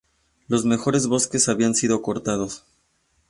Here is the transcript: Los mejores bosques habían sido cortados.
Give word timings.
Los 0.47 0.65
mejores 0.65 1.05
bosques 1.05 1.47
habían 1.47 1.75
sido 1.75 2.01
cortados. 2.01 2.65